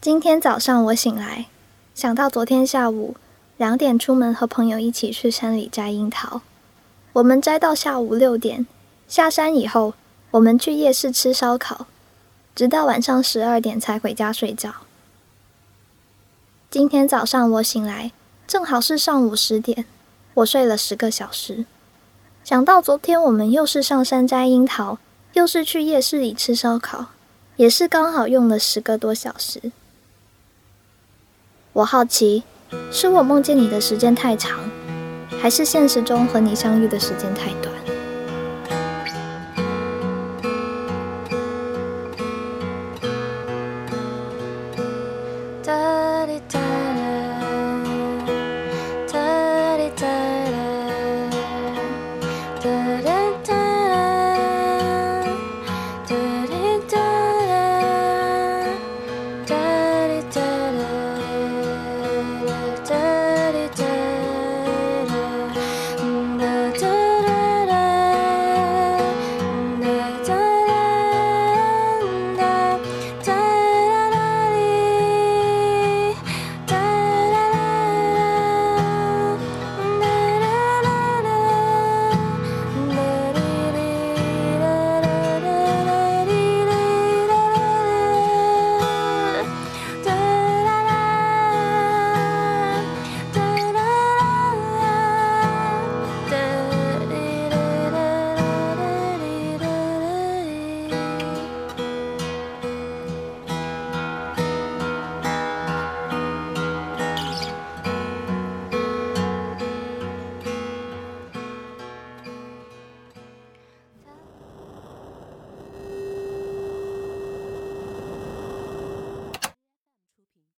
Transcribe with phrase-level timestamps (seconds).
[0.00, 1.46] 今天早上我醒来，
[1.92, 3.16] 想到昨天下午
[3.56, 6.40] 两点出门和朋友一起去山里摘樱桃，
[7.14, 8.64] 我们摘到下午六点，
[9.08, 9.94] 下山以后
[10.30, 11.88] 我们去夜市吃烧烤，
[12.54, 14.72] 直到晚上十二点才回家睡觉。
[16.70, 18.12] 今天早上我醒来，
[18.46, 19.84] 正好是上午十点，
[20.34, 21.66] 我睡了十个小时。
[22.44, 24.98] 想到昨天我们又是上山摘樱桃，
[25.32, 27.06] 又是去夜市里吃烧烤，
[27.56, 29.72] 也是刚好用了十个多小时。
[31.78, 32.42] 我好奇，
[32.90, 34.58] 是我梦见你的时间太长，
[35.40, 37.72] 还是现实中和你相遇的时间太短？